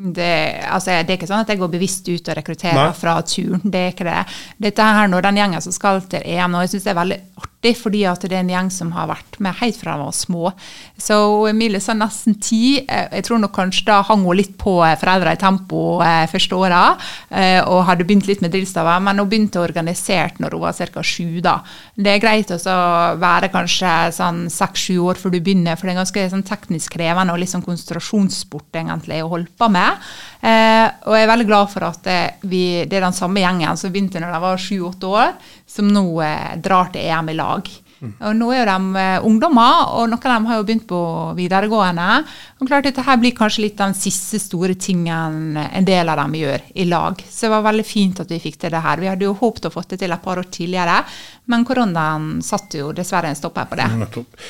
Det, 0.00 0.62
altså, 0.64 0.94
det 1.04 1.12
er 1.12 1.18
ikke 1.18 1.28
sånn 1.28 1.42
at 1.42 1.50
jeg 1.52 1.60
går 1.60 1.72
bevisst 1.74 2.06
ut 2.08 2.28
og 2.30 2.36
rekrutterer 2.38 2.78
Nei. 2.78 2.92
fra 2.96 3.18
turn. 3.26 3.60
Det 3.64 3.80
er 3.80 3.90
ikke 3.92 4.06
det. 4.06 4.20
Dette 4.68 4.86
her 4.96 5.10
når 5.12 5.26
den 5.26 5.40
gjengen 5.42 5.64
som 5.64 5.74
skal 5.76 6.00
til 6.08 6.24
EM 6.24 6.54
nå, 6.54 6.62
jeg 6.64 6.72
syns 6.72 6.86
det 6.86 6.92
er 6.94 7.00
veldig 7.02 7.18
artig, 7.42 7.50
fordi 7.60 8.06
at 8.08 8.22
det 8.24 8.32
er 8.32 8.40
en 8.40 8.52
gjeng 8.54 8.70
som 8.72 8.92
har 8.96 9.10
vært 9.10 9.36
med 9.44 9.52
helt 9.60 9.76
fra 9.76 9.98
de 9.98 10.04
var 10.06 10.14
små. 10.16 10.52
Så 10.96 11.16
Emilie 11.50 11.80
sa 11.80 11.92
nesten 11.92 12.38
ti. 12.40 12.80
Eh, 12.88 13.08
Jeg 13.18 13.24
tror 13.26 13.38
nok 13.42 13.52
kanskje 13.52 13.84
da 13.84 13.98
hang 14.02 14.24
hun 14.24 14.36
litt 14.36 14.56
på 14.56 14.78
foreldra 14.80 15.34
i 15.36 15.40
tempo 15.40 16.00
eh, 16.00 16.24
første 16.30 16.56
åra, 16.56 16.96
eh, 17.28 17.60
og 17.60 17.84
hadde 17.84 18.06
begynt 18.08 18.26
litt 18.26 18.40
med 18.40 18.52
drillstaver, 18.54 19.00
men 19.04 19.18
hun 19.20 19.28
begynte 19.28 19.60
organisert 19.60 20.40
når 20.40 20.56
hun 20.56 20.64
var 20.64 20.72
ca. 20.72 21.02
sju. 21.02 21.40
da. 21.44 21.58
Det 21.94 22.14
er 22.14 22.22
greit 22.22 22.50
å 22.50 22.78
være 23.20 23.52
kanskje 23.52 23.92
sånn 24.16 24.48
seks-sju 24.48 24.96
år 25.04 25.20
før 25.20 25.30
du 25.36 25.40
begynner, 25.40 25.76
for 25.76 25.86
det 25.86 25.94
er 25.94 26.00
ganske 26.00 26.30
sånn 26.32 26.46
teknisk 26.48 26.96
krevende 26.96 27.34
og 27.34 27.40
litt 27.42 27.52
sånn 27.52 27.64
konsentrasjonssport 27.66 28.72
egentlig 28.80 29.20
å 29.22 29.28
holde 29.28 29.52
på 29.58 29.68
med. 29.68 30.00
Eh, 30.40 30.88
og 31.04 31.12
jeg 31.16 31.26
er 31.26 31.32
veldig 31.34 31.48
glad 31.50 31.68
for 31.68 31.84
at 31.84 32.08
vi, 32.40 32.86
det 32.88 32.96
er 32.96 33.04
den 33.04 33.12
samme 33.16 33.42
gjengen 33.42 33.76
som 33.76 33.92
begynte 33.92 34.20
når 34.22 34.32
de 34.32 34.40
var 34.40 34.56
sju-åtte 34.64 35.06
år, 35.12 35.34
som 35.68 35.88
nå 35.92 36.04
eh, 36.24 36.56
drar 36.62 36.88
til 36.94 37.04
EM 37.04 37.28
i 37.28 37.34
lag 37.36 37.49
dag. 37.50 37.89
Og 38.00 38.36
nå 38.36 38.50
er 38.54 38.60
jo 38.62 38.68
de 38.70 39.00
eh, 39.00 39.26
ungdommer, 39.28 39.90
og 39.98 40.08
noen 40.08 40.20
av 40.24 40.34
dem 40.38 40.46
har 40.50 40.56
jo 40.60 40.66
begynt 40.68 40.86
på 40.88 41.00
videregående. 41.36 42.24
Og 42.60 42.68
klart 42.68 42.84
Dette 42.88 43.02
her 43.04 43.16
blir 43.20 43.34
kanskje 43.36 43.62
litt 43.66 43.76
den 43.80 43.94
siste 43.94 44.38
store 44.40 44.74
tingen 44.74 45.56
en 45.60 45.84
del 45.84 46.08
av 46.08 46.16
dem 46.22 46.34
gjør 46.40 46.60
i 46.74 46.84
lag. 46.88 47.20
Så 47.28 47.46
det 47.46 47.50
var 47.54 47.66
veldig 47.68 47.84
fint 47.86 48.20
at 48.20 48.30
vi 48.32 48.38
fikk 48.40 48.56
til 48.60 48.70
det 48.74 48.80
her. 48.84 49.00
Vi 49.00 49.10
hadde 49.10 49.24
jo 49.28 49.34
håpet 49.34 49.68
å 49.68 49.72
få 49.74 49.84
det 49.88 49.98
til 50.00 50.12
et 50.12 50.22
par 50.24 50.40
år 50.40 50.48
tidligere, 50.52 51.02
men 51.50 51.64
koronaen 51.66 52.40
satte 52.46 52.78
jo 52.78 52.92
dessverre 52.94 53.28
en 53.32 53.36
stopper 53.38 53.66
på 53.70 53.76
det. 53.80 53.88
Nettopp. 53.98 54.40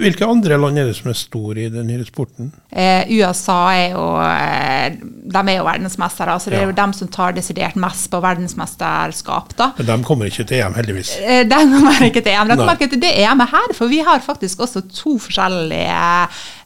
Hvilke 0.00 0.26
andre 0.28 0.58
land 0.60 0.78
er 0.78 0.90
det 0.90 0.96
som 0.98 1.10
er 1.10 1.18
store 1.18 1.66
i 1.66 1.70
den 1.72 1.86
nye 1.88 2.04
sporten? 2.04 2.50
Eh, 2.70 3.08
USA 3.16 3.58
er 3.72 3.94
jo, 3.94 4.04
eh, 4.20 4.98
de 5.00 5.40
er 5.40 5.56
jo 5.58 5.64
verdensmestere, 5.66 6.36
så 6.38 6.50
det 6.50 6.58
er 6.58 6.66
Ja. 6.66 6.66
jo 6.68 6.72
dem 6.76 6.92
som 6.92 7.08
tar 7.08 7.32
desidert 7.32 7.76
mest 7.76 8.10
på 8.10 8.20
verdensmesterskap. 8.22 9.56
da. 9.56 9.72
Men 9.78 9.86
de 9.86 10.04
kommer 10.04 10.26
ikke 10.26 10.46
til 10.46 10.60
EM, 10.60 10.74
heldigvis. 10.74 11.16
Eh, 11.20 11.44
De 11.50 11.56
kommer 11.56 12.02
ikke 12.06 12.22
til 12.22 12.32
EM. 12.32 12.48
De 12.48 12.56
kommer 12.56 12.76
ikke 12.76 12.90
til 12.90 12.99
det 13.02 13.12
EM-et 13.22 13.52
her, 13.52 13.74
for 13.76 13.90
vi 13.92 14.00
har 14.06 14.22
faktisk 14.24 14.64
også 14.66 14.84
to 14.92 15.16
forskjellige 15.22 16.00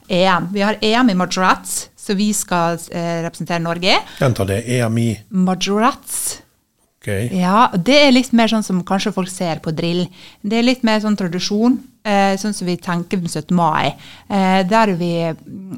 EM. 0.09 0.49
Vi 0.55 0.65
har 0.65 0.79
EM 0.83 1.13
i 1.13 1.19
Majorettes, 1.19 1.89
så 1.97 2.17
vi 2.19 2.31
skal 2.37 2.79
eh, 2.93 3.23
representere 3.25 3.63
Norge. 3.65 3.99
Gjenta 4.21 4.47
det. 4.49 4.63
EM 4.79 4.99
i 5.01 5.11
Majorettes. 5.31 6.45
Okay. 7.05 7.29
Ja, 7.37 7.69
det 7.77 7.97
er 8.01 8.15
litt 8.15 8.31
mer 8.33 8.49
sånn 8.49 8.65
som 8.65 8.79
kanskje 8.87 9.13
folk 9.13 9.29
ser 9.29 9.59
på 9.65 9.75
drill. 9.77 10.07
Det 10.41 10.57
er 10.57 10.65
litt 10.65 10.87
mer 10.89 11.03
sånn 11.05 11.19
tradisjon, 11.21 11.77
eh, 12.01 12.33
sånn 12.41 12.55
som 12.57 12.65
vi 12.65 12.79
tenker 12.81 13.21
på 13.21 13.29
17. 13.29 13.53
mai. 13.53 13.93
Eh, 14.25 14.63
der 14.65 14.95
vi, 14.97 15.11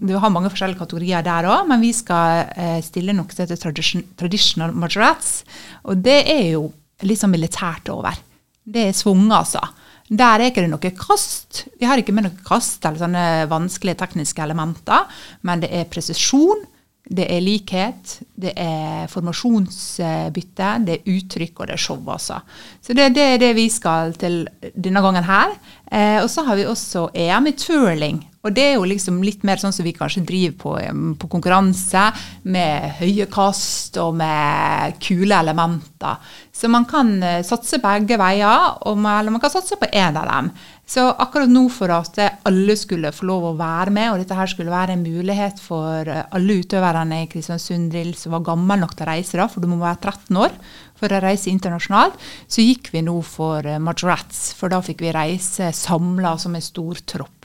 vi 0.07 0.14
har 0.14 0.31
mange 0.31 0.52
forskjellige 0.52 0.78
kategorier 0.85 1.26
der 1.26 1.49
òg, 1.50 1.66
men 1.66 1.83
vi 1.83 1.90
skal 1.97 2.47
eh, 2.54 2.78
stille 2.87 3.14
noe 3.16 3.26
som 3.35 3.42
heter 3.42 3.59
tradition, 3.59 4.07
traditional 4.14 4.71
majorettes. 4.71 5.42
Og 5.90 5.99
det 5.99 6.21
er 6.31 6.45
jo 6.52 6.69
litt 7.02 7.19
sånn 7.19 7.35
militært 7.35 7.90
over. 7.90 8.14
Det 8.62 8.87
er 8.87 8.95
svunget, 8.95 9.35
altså. 9.40 9.66
Der 10.09 10.39
er 10.39 10.49
ikke 10.51 10.63
det 10.63 10.71
noe 10.71 10.93
kast. 10.95 11.65
Vi 11.81 11.87
har 11.89 11.99
ikke 11.99 12.15
med 12.15 12.29
noe 12.29 12.47
kast 12.47 12.85
eller 12.87 13.01
sånne 13.01 13.27
vanskelige 13.51 13.99
tekniske 14.05 14.43
elementer, 14.45 15.07
men 15.47 15.65
det 15.65 15.73
er 15.75 15.89
presisjon. 15.91 16.67
Det 17.07 17.23
er 17.31 17.39
likhet, 17.39 18.17
det 18.35 18.51
er 18.59 19.07
formasjonsbytte, 19.13 20.71
det 20.83 20.97
er 20.97 21.11
uttrykk 21.13 21.61
og 21.61 21.69
det 21.69 21.77
er 21.77 21.83
show, 21.85 22.01
altså. 22.11 22.41
Så 22.83 22.97
det, 22.99 23.13
det 23.15 23.23
er 23.23 23.39
det 23.39 23.53
vi 23.55 23.69
skal 23.71 24.11
til 24.19 24.41
denne 24.75 25.03
gangen 25.05 25.27
her. 25.29 25.55
Eh, 25.87 26.19
og 26.25 26.27
så 26.33 26.43
har 26.49 26.59
vi 26.59 26.67
også 26.67 27.05
EM 27.15 27.47
i 27.47 27.55
twirling. 27.63 28.19
Og 28.47 28.55
det 28.55 28.62
er 28.62 28.76
jo 28.76 28.87
liksom 28.87 29.19
litt 29.26 29.43
mer 29.47 29.59
sånn 29.59 29.75
som 29.75 29.87
vi 29.87 29.95
kanskje 29.97 30.23
driver 30.26 30.57
på, 30.61 30.75
på 31.19 31.31
konkurranse, 31.33 32.05
med 32.47 33.00
høye 33.00 33.26
kast 33.33 33.99
og 33.99 34.15
med 34.21 35.00
kule 35.03 35.41
elementer. 35.43 36.23
Så 36.55 36.71
man 36.73 36.87
kan 36.88 37.11
eh, 37.26 37.43
satse 37.45 37.83
begge 37.83 38.17
veier, 38.21 38.79
man, 38.95 39.19
eller 39.19 39.35
man 39.35 39.43
kan 39.43 39.53
satse 39.53 39.76
på 39.81 39.91
én 39.91 40.17
av 40.17 40.31
dem. 40.31 40.53
Så 40.87 41.03
akkurat 41.11 41.50
nå 41.50 41.65
for 41.75 41.91
at 41.91 42.21
alle 42.47 42.76
skulle 42.79 43.11
få 43.12 43.26
lov 43.26 43.49
å 43.49 43.57
være 43.59 43.91
med, 43.91 44.12
og 44.12 44.21
dette 44.23 44.38
her 44.38 44.49
skulle 44.49 44.71
være 44.71 44.95
en 44.95 45.03
mulighet 45.03 45.59
for 45.61 46.07
eh, 46.07 46.23
alle 46.38 46.61
utøverne 46.62 47.25
i 47.25 47.29
Kristiansund 47.33 47.91
Drill 47.91 48.15
som 48.17 48.37
var 48.37 48.47
gammel 48.47 48.85
nok 48.85 48.95
til 48.95 49.09
å 49.09 49.11
reise, 49.11 49.41
da, 49.41 49.49
for 49.50 49.65
du 49.65 49.69
må 49.73 49.81
være 49.83 49.99
13 50.07 50.43
år 50.47 50.55
for 50.97 51.12
å 51.12 51.21
reise 51.26 51.50
internasjonalt, 51.53 52.17
så 52.49 52.65
gikk 52.65 52.93
vi 52.95 53.03
nå 53.05 53.19
for 53.26 53.67
eh, 53.67 53.83
Majorettes, 53.83 54.53
for 54.57 54.73
da 54.73 54.81
fikk 54.85 55.05
vi 55.05 55.12
reise 55.17 55.75
samla 55.76 56.38
som 56.41 56.55
en 56.57 56.65
stor 56.65 57.03
tropp. 57.05 57.36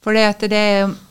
For 0.00 0.16
det, 0.16 0.48
det, 0.48 0.60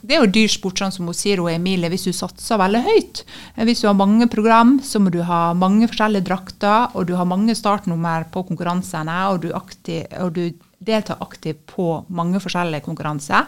er 0.09 0.23
jo 0.23 0.29
dyr 0.33 0.49
sport, 0.49 0.79
sånn 0.81 0.93
som 0.93 1.09
hun 1.09 1.17
sier, 1.17 1.37
hun 1.37 1.51
Emilie, 1.53 1.91
hvis 1.93 2.07
du 2.09 2.13
satser 2.15 2.57
veldig 2.57 2.79
høyt. 2.87 3.21
Eh, 3.55 3.65
Hvis 3.67 3.83
du 3.83 3.89
har 3.89 3.97
mange 3.97 4.25
program, 4.31 4.79
så 4.81 5.01
må 5.01 5.13
du 5.13 5.21
ha 5.27 5.53
mange 5.53 5.85
forskjellige 5.91 6.25
drakter, 6.25 6.95
og 6.97 7.05
du 7.05 7.13
har 7.19 7.29
mange 7.29 7.53
startnummer 7.57 8.25
på 8.33 8.47
konkurransene, 8.47 9.19
og 9.29 9.43
du, 9.45 9.51
aktiv, 9.53 10.07
og 10.17 10.33
du 10.33 10.47
deltar 10.81 11.21
aktivt 11.21 11.61
på 11.69 11.99
mange 12.09 12.41
forskjellige 12.41 12.87
konkurranser. 12.87 13.45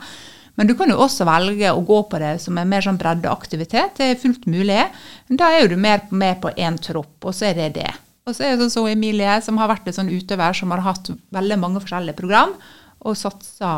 Men 0.60 0.68
du 0.68 0.76
kan 0.78 0.92
jo 0.92 1.00
også 1.02 1.26
velge 1.26 1.72
å 1.74 1.82
gå 1.88 2.02
på 2.12 2.20
det 2.22 2.36
som 2.44 2.58
en 2.60 2.70
mer 2.70 2.84
sånn 2.86 3.00
breddeaktivitet. 3.02 3.96
Det 3.98 4.12
er 4.12 4.20
fullt 4.22 4.46
mulig. 4.52 4.84
Da 5.32 5.48
er 5.50 5.64
jo 5.64 5.72
du 5.72 5.78
mer 5.80 6.04
med 6.12 6.42
på 6.44 6.52
én 6.54 6.78
tropp, 6.78 7.16
og 7.24 7.34
så 7.34 7.50
er 7.50 7.58
det 7.58 7.72
det. 7.80 7.90
Og 8.30 8.36
så 8.36 8.46
er 8.46 8.54
det 8.54 8.68
sånn 8.68 8.76
som 8.76 8.92
Emilie, 8.92 9.40
som 9.42 9.58
har 9.58 9.72
vært 9.72 9.90
en 9.90 9.98
sånn 9.98 10.12
utøver 10.12 10.54
som 10.54 10.70
har 10.76 10.84
hatt 10.86 11.10
veldig 11.34 11.58
mange 11.58 11.82
forskjellige 11.82 12.20
program, 12.20 12.54
og 13.02 13.18
satsa 13.18 13.74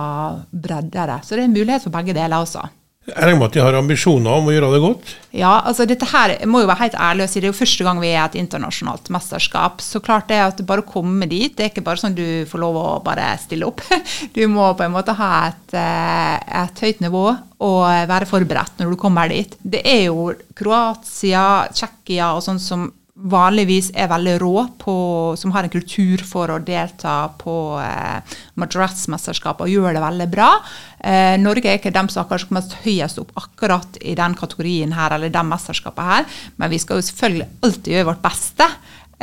breddere. 0.52 1.22
Så 1.24 1.36
det 1.36 1.46
er 1.46 1.50
en 1.50 1.58
mulighet 1.58 1.86
for 1.86 1.96
begge 1.96 2.16
deler 2.16 2.44
også. 2.44 2.64
Jeg 3.04 3.20
regner 3.20 3.36
med 3.42 3.50
at 3.50 3.56
de 3.58 3.60
har 3.60 3.76
ambisjoner 3.76 4.32
om 4.32 4.46
å 4.48 4.52
gjøre 4.54 4.68
det 4.72 4.80
godt? 4.80 5.10
Ja, 5.36 5.58
altså 5.68 5.84
dette 5.88 6.08
her 6.08 6.32
må 6.48 6.62
jo 6.62 6.70
være 6.70 6.86
helt 6.86 6.96
ærlig 6.96 7.26
og 7.26 7.34
si 7.34 7.42
det 7.42 7.50
er 7.50 7.52
jo 7.52 7.58
første 7.58 7.84
gang 7.84 8.00
vi 8.00 8.14
er 8.14 8.22
et 8.22 8.38
internasjonalt 8.40 9.10
mesterskap. 9.12 9.84
Så 9.84 10.00
klart 10.04 10.30
det 10.32 10.38
at 10.40 10.62
bare 10.70 10.86
å 10.86 10.88
komme 10.88 11.28
dit, 11.28 11.52
det 11.52 11.66
er 11.66 11.74
ikke 11.74 11.84
bare 11.84 12.00
sånn 12.00 12.16
du 12.16 12.24
får 12.48 12.64
lov 12.64 12.80
å 12.80 12.86
bare 13.04 13.34
stille 13.44 13.68
opp. 13.68 13.84
Du 14.38 14.40
må 14.48 14.70
på 14.78 14.86
en 14.86 14.96
måte 14.96 15.18
ha 15.20 15.32
et, 15.50 15.76
eh, 15.76 16.64
et 16.64 16.80
høyt 16.86 17.04
nivå 17.04 17.26
og 17.64 17.84
være 18.08 18.28
forberedt 18.30 18.80
når 18.80 18.96
du 18.96 19.00
kommer 19.00 19.28
dit. 19.32 19.52
Det 19.60 19.84
er 19.84 20.06
jo 20.06 20.32
Kroatia, 20.56 21.68
Tsjekkia 21.76 22.32
og 22.38 22.44
sånn 22.48 22.64
som 22.64 22.88
vanligvis 23.14 23.92
er 23.94 24.10
veldig 24.10 24.34
rå, 24.42 24.54
på, 24.82 24.94
som 25.38 25.54
har 25.54 25.68
en 25.68 25.74
kultur 25.74 26.22
for 26.26 26.50
å 26.50 26.62
delta 26.66 27.28
på 27.38 27.56
eh, 27.78 28.38
Madras-mesterskapet 28.58 29.68
og 29.68 29.70
gjør 29.70 29.94
det 29.94 30.02
veldig 30.02 30.28
bra. 30.34 30.50
Eh, 30.98 31.36
Norge 31.42 31.70
er 31.70 31.78
ikke 31.78 31.94
dem 31.94 32.10
som 32.10 32.24
har 32.24 32.32
kanskje 32.32 32.50
kommet 32.50 32.74
høyest 32.82 33.22
opp 33.22 33.36
akkurat 33.38 34.02
i 34.02 34.16
den 34.18 34.38
kategorien 34.40 34.96
her, 34.98 35.14
eller 35.14 35.34
det 35.34 35.46
mesterskapet 35.46 36.10
her, 36.10 36.42
men 36.58 36.74
vi 36.74 36.82
skal 36.82 37.00
jo 37.00 37.08
selvfølgelig 37.12 37.50
alltid 37.68 37.94
gjøre 37.98 38.10
vårt 38.10 38.26
beste. 38.26 38.70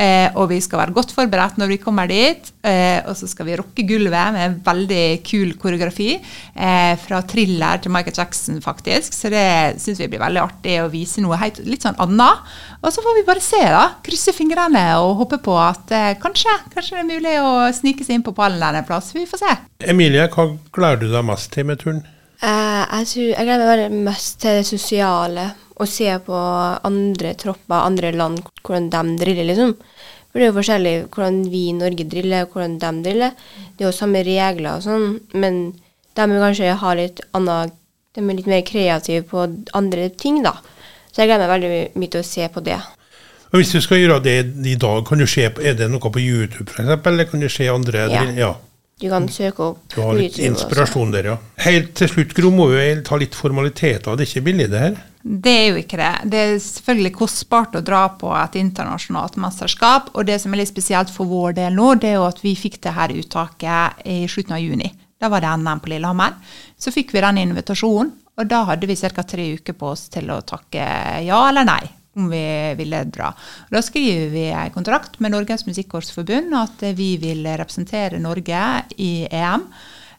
Eh, 0.00 0.33
og 0.38 0.49
vi 0.49 0.61
skal 0.64 0.80
være 0.80 0.95
godt 0.97 1.12
forberedt 1.12 1.59
når 1.61 1.75
vi 1.75 1.80
kommer 1.83 2.09
dit. 2.09 2.50
Eh, 2.64 3.00
og 3.04 3.16
så 3.19 3.28
skal 3.28 3.49
vi 3.49 3.57
rocke 3.61 3.85
gulvet 3.85 4.35
med 4.35 4.47
en 4.47 4.57
veldig 4.64 5.04
kul 5.26 5.52
koreografi. 5.61 6.14
Eh, 6.16 6.95
fra 7.02 7.21
thriller 7.28 7.83
til 7.83 7.92
Michael 7.92 8.16
Jackson, 8.16 8.61
faktisk. 8.64 9.12
Så 9.16 9.33
det 9.33 9.45
syns 9.83 10.00
vi 10.00 10.09
blir 10.09 10.23
veldig 10.23 10.42
artig 10.42 10.78
å 10.80 10.88
vise 10.92 11.21
noe 11.25 11.38
helt, 11.40 11.61
litt 11.69 11.85
sånn 11.85 11.99
annet. 12.00 12.47
Og 12.80 12.95
så 12.95 13.04
får 13.04 13.19
vi 13.19 13.26
bare 13.28 13.45
se, 13.45 13.61
da. 13.61 13.85
Krysse 14.07 14.35
fingrene 14.37 14.87
og 15.02 15.19
håpe 15.25 15.40
på 15.45 15.57
at 15.61 15.92
eh, 15.97 16.14
kanskje, 16.23 16.54
kanskje 16.73 16.97
det 16.97 17.02
er 17.02 17.11
mulig 17.11 17.37
å 17.45 17.52
snike 17.76 18.07
seg 18.07 18.19
inn 18.19 18.26
på 18.26 18.37
pallen 18.37 18.62
der 18.62 18.80
en 18.80 18.88
plass. 18.88 19.12
Vi 19.16 19.28
får 19.28 19.45
se. 19.45 19.59
Emilie, 19.90 20.30
hva 20.33 20.49
gleder 20.73 21.04
du 21.04 21.12
deg 21.12 21.28
mest 21.28 21.52
til 21.52 21.69
med 21.69 21.83
turen? 21.83 22.00
Eh, 22.40 22.85
jeg, 23.00 23.09
tror, 23.12 23.26
jeg 23.35 23.49
gleder 23.50 23.83
meg 23.90 23.99
mest 24.09 24.38
til 24.40 24.62
det 24.62 24.69
sosiale. 24.69 25.50
Å 25.80 25.87
se 25.88 26.10
på 26.26 26.37
andre 26.84 27.34
tropper, 27.40 27.78
andre 27.87 28.10
land, 28.12 28.42
hvordan 28.66 28.90
de 28.92 29.02
driller, 29.25 29.46
liksom. 29.49 29.75
For 30.30 30.38
det 30.38 30.44
er 30.46 30.50
jo 30.52 30.58
forskjellig 30.60 30.94
hvordan 31.14 31.38
vi 31.50 31.62
i 31.70 31.72
Norge 31.75 32.04
driller, 32.06 32.44
og 32.46 32.52
hvordan 32.54 32.76
de 32.82 32.90
driller. 33.06 33.32
Det 33.76 33.84
er 33.87 33.88
jo 33.88 33.96
samme 33.96 34.20
regler 34.26 34.76
og 34.76 34.84
sånn, 34.84 35.06
men 35.40 35.60
de 36.14 36.26
vil 36.30 36.44
kanskje 36.44 36.75
ha 36.82 36.92
litt 36.99 37.20
annet 37.34 37.76
De 38.12 38.20
er 38.26 38.34
litt 38.34 38.46
mer 38.50 38.62
kreative 38.66 39.22
på 39.30 39.44
andre 39.78 40.08
ting, 40.18 40.40
da. 40.42 40.50
Så 41.14 41.22
jeg 41.22 41.28
gleder 41.30 41.46
meg 41.46 41.52
veldig 41.62 42.00
mye 42.02 42.10
til 42.10 42.20
å 42.20 42.26
se 42.26 42.49
på 42.50 42.62
det. 42.66 42.78
Og 43.52 43.60
Hvis 43.60 43.70
du 43.70 43.80
skal 43.80 43.99
gjøre 44.00 44.16
det 44.25 44.34
i 44.66 44.75
dag, 44.75 45.04
kan 45.06 45.18
du 45.18 45.26
se, 45.30 45.44
er 45.46 45.75
det 45.78 45.87
noe 45.90 46.00
på 46.10 46.18
YouTube 46.18 46.66
f.eks., 46.75 47.06
eller 47.06 47.25
kan 47.30 47.40
du 47.40 47.49
se 47.49 47.68
andre 47.70 48.08
Ja. 48.10 48.25
drill- 48.25 48.37
ja. 48.38 48.54
Du 49.00 49.08
kan 49.08 49.28
søke 49.28 49.60
opp 49.60 49.78
Du 49.94 50.00
har 50.02 50.14
litt 50.14 50.37
YouTube 50.38 50.56
også. 50.58 50.66
inspirasjon 50.66 51.12
der, 51.12 51.22
ja. 51.25 51.37
Helt 51.58 51.94
til 51.94 52.08
slutt, 52.08 52.34
Gro, 52.34 52.50
må 52.50 52.66
vi 52.75 53.00
ta 53.02 53.16
litt 53.16 53.32
formaliteter. 53.34 54.16
Det 54.18 54.26
er 54.26 54.30
ikke 54.40 54.44
billig, 54.50 54.68
det 54.70 54.80
her? 54.80 54.96
Det 55.22 55.52
er 55.52 55.66
jo 55.68 55.80
ikke 55.82 55.98
det. 56.00 56.12
Det 56.32 56.38
er 56.40 56.54
selvfølgelig 56.64 57.12
kostbart 57.18 57.76
å 57.76 57.84
dra 57.84 58.06
på 58.20 58.30
et 58.38 58.56
internasjonalt 58.56 59.36
mesterskap. 59.42 60.08
Og 60.14 60.24
det 60.28 60.38
som 60.40 60.54
er 60.54 60.62
litt 60.62 60.72
spesielt 60.72 61.12
for 61.12 61.28
vår 61.28 61.58
del 61.58 61.76
nå, 61.76 61.92
det 62.00 62.14
er 62.14 62.18
jo 62.18 62.28
at 62.30 62.40
vi 62.44 62.54
fikk 62.56 62.80
det 62.86 62.96
her 62.96 63.12
uttaket 63.12 64.00
i 64.08 64.22
slutten 64.30 64.56
av 64.56 64.64
juni. 64.64 64.88
Da 65.20 65.28
var 65.28 65.44
det 65.44 65.52
NM 65.60 65.84
på 65.84 65.92
Lillehammer. 65.92 66.38
Så 66.80 66.92
fikk 66.94 67.12
vi 67.12 67.20
den 67.20 67.42
invitasjonen, 67.42 68.14
og 68.40 68.48
da 68.48 68.62
hadde 68.70 68.88
vi 68.88 68.96
ca. 68.96 69.22
tre 69.22 69.50
uker 69.58 69.76
på 69.76 69.92
oss 69.92 70.08
til 70.08 70.30
å 70.32 70.40
takke 70.40 70.84
ja 71.26 71.40
eller 71.50 71.68
nei 71.68 71.82
om 72.16 72.30
vi 72.32 72.74
ville 72.78 73.04
dra. 73.04 73.28
Da 73.70 73.82
skriver 73.84 74.32
vi 74.32 74.46
en 74.50 74.72
kontrakt 74.74 75.20
med 75.20 75.34
Norges 75.34 75.66
Musikkårsforbund 75.68 76.56
at 76.56 76.82
vi 76.96 77.12
vil 77.20 77.44
representere 77.46 78.18
Norge 78.18 78.62
i 78.96 79.28
EM. 79.30 79.68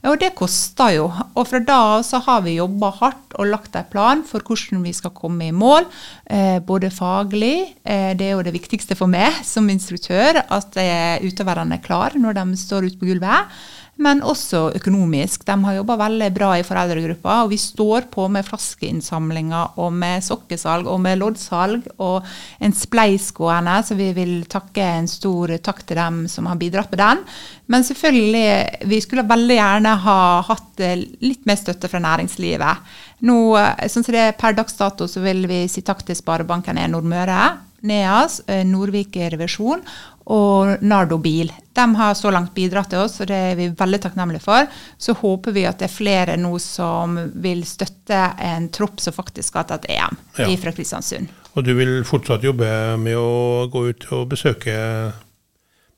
Og 0.09 0.17
det 0.17 0.31
koster 0.33 0.95
jo. 0.95 1.03
Og 1.37 1.45
fra 1.45 1.59
da 1.61 1.77
av 1.95 2.05
så 2.05 2.21
har 2.25 2.41
vi 2.45 2.55
jobba 2.55 2.89
hardt 2.97 3.35
og 3.37 3.51
lagt 3.51 3.75
en 3.77 3.89
plan 3.91 4.23
for 4.25 4.41
hvordan 4.41 4.81
vi 4.85 4.93
skal 4.97 5.13
komme 5.13 5.51
i 5.51 5.53
mål. 5.53 5.85
Eh, 6.25 6.57
både 6.65 6.89
faglig, 6.93 7.75
eh, 7.85 8.11
det 8.17 8.27
er 8.27 8.33
jo 8.33 8.45
det 8.47 8.55
viktigste 8.55 8.97
for 8.97 9.11
meg 9.11 9.43
som 9.45 9.69
instruktør, 9.69 10.41
at 10.41 10.79
eh, 10.81 11.21
utøverne 11.21 11.77
er 11.77 11.85
klare 11.85 12.21
når 12.21 12.39
de 12.39 12.57
står 12.57 12.89
ute 12.89 12.97
på 12.97 13.11
gulvet. 13.11 13.61
Men 13.99 14.21
også 14.23 14.69
økonomisk. 14.79 15.43
De 15.45 15.55
har 15.65 15.75
jobba 15.75 15.97
veldig 15.99 16.29
bra 16.33 16.51
i 16.57 16.63
foreldregruppa. 16.65 17.41
Og 17.43 17.51
vi 17.51 17.59
står 17.59 18.07
på 18.13 18.25
med 18.31 18.47
flaskeinnsamlinger 18.47 19.77
og 19.83 19.91
med 19.93 20.23
sokkesalg 20.25 20.87
og 20.89 21.01
med 21.03 21.19
loddsalg 21.19 21.85
og 22.01 22.25
en 22.63 22.73
spleis 22.73 23.29
gående, 23.35 23.75
så 23.85 23.97
vi 23.99 24.09
vil 24.15 24.33
takke 24.49 24.85
en 24.97 25.09
stor 25.11 25.53
takk 25.61 25.83
til 25.85 25.99
dem 25.99 26.23
som 26.31 26.47
har 26.49 26.59
bidratt 26.61 26.93
med 26.93 27.03
den. 27.03 27.25
Men 27.71 27.85
selvfølgelig, 27.87 28.87
vi 28.89 29.01
skulle 29.03 29.27
veldig 29.27 29.59
gjerne 29.59 29.95
ha 30.05 30.19
hatt 30.47 30.83
eh, 30.83 31.03
litt 31.21 31.45
mer 31.47 31.59
støtte 31.59 31.91
fra 31.91 32.01
næringslivet. 32.03 32.93
Nå, 33.27 33.37
eh, 33.59 33.89
sånn 33.91 34.07
som 34.07 34.15
det 34.15 34.23
er 34.31 34.39
Per 34.39 34.55
dags 34.57 34.79
dato 34.79 35.07
så 35.11 35.21
vil 35.23 35.45
vi 35.51 35.65
si 35.69 35.83
takk 35.85 36.01
til 36.07 36.17
Sparebanken 36.17 36.79
1 36.81 36.95
Nordmøre, 36.95 37.41
NEAS, 37.87 38.41
eh, 38.47 38.63
Nordvik 38.67 39.15
Revisjon 39.33 39.85
og 40.25 40.81
Nardo 40.85 41.17
Bil. 41.17 41.51
De 41.73 41.85
har 41.95 42.13
så 42.13 42.31
langt 42.31 42.53
bidratt 42.53 42.89
til 42.91 42.99
oss, 42.99 43.19
og 43.23 43.27
det 43.31 43.35
er 43.51 43.55
vi 43.55 43.69
veldig 43.79 43.99
takknemlige 44.03 44.43
for. 44.43 44.67
Så 45.01 45.15
håper 45.17 45.51
vi 45.55 45.65
at 45.65 45.79
det 45.79 45.87
er 45.89 45.95
flere 45.95 46.37
nå 46.37 46.53
som 46.61 47.17
vil 47.41 47.63
støtte 47.65 48.19
en 48.39 48.69
tropp 48.69 48.99
som 49.01 49.13
faktisk 49.15 49.55
har 49.55 49.63
tatt 49.71 49.85
EM 49.89 50.17
Ja. 50.37 50.47
fra 50.57 50.71
Kristiansund. 50.71 51.27
Og 51.55 51.63
du 51.65 51.73
vil 51.75 52.03
fortsatt 52.07 52.43
jobbe 52.43 52.97
med 52.97 53.15
å 53.17 53.67
gå 53.71 53.89
ut 53.89 54.05
og 54.11 54.29
besøke 54.29 54.75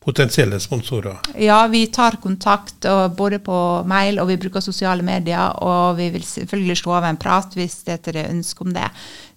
potensielle 0.03 0.59
sponsorer? 0.59 1.17
Ja, 1.39 1.61
vi 1.71 1.85
tar 1.87 2.19
kontakt 2.23 2.85
og 2.89 3.15
både 3.17 3.39
på 3.43 3.57
mail 3.89 4.19
og 4.21 4.27
vi 4.29 4.37
bruker 4.41 4.63
sosiale 4.63 5.05
medier. 5.05 5.55
Og 5.63 5.97
vi 5.97 6.09
vil 6.13 6.25
selvfølgelig 6.27 6.79
slå 6.81 6.97
av 6.99 7.07
en 7.09 7.19
prat 7.19 7.55
hvis 7.57 7.81
det 7.87 7.99
er 8.11 8.21
ønske 8.25 8.65
om 8.65 8.73
det. 8.75 8.89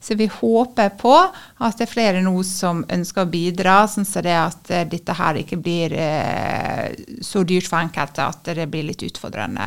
Så 0.03 0.15
vi 0.19 0.29
håper 0.31 0.93
på 0.99 1.15
at 1.17 1.79
det 1.79 1.87
er 1.87 1.91
flere 1.91 2.23
nå 2.23 2.35
som 2.47 2.85
ønsker 2.93 3.25
å 3.25 3.31
bidra, 3.31 3.79
sånn 3.91 4.07
så 4.07 4.23
det 4.23 4.37
at 4.39 4.71
eh, 4.71 4.85
dette 4.87 5.17
her 5.19 5.41
ikke 5.41 5.59
blir 5.59 5.97
eh, 5.99 6.93
så 7.25 7.43
dyrt 7.49 7.67
for 7.67 7.81
enkelte 7.81 8.27
at 8.27 8.53
det 8.55 8.69
blir 8.71 8.87
litt 8.87 9.03
utfordrende 9.07 9.67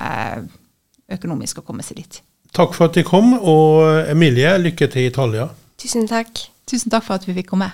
økonomisk 1.11 1.59
å 1.59 1.65
komme 1.67 1.83
seg 1.83 1.99
dit. 2.03 2.21
Takk 2.55 2.73
for 2.77 2.89
at 2.89 2.95
de 2.97 3.03
kom, 3.05 3.33
og 3.37 4.07
Emilie, 4.09 4.55
lykke 4.61 4.87
til 4.89 5.05
i 5.05 5.11
Italia. 5.11 5.49
Tusen 5.81 6.07
takk. 6.09 6.47
Tusen 6.69 6.93
takk 6.93 7.05
for 7.05 7.19
at 7.19 7.27
vi 7.27 7.35
fikk 7.37 7.51
komme. 7.51 7.71